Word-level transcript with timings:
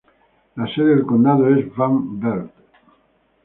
La 0.55 0.65
sede 0.73 0.95
del 0.95 1.05
condado 1.05 1.47
es 1.53 1.75
Van 1.75 2.19
Wert. 2.25 2.51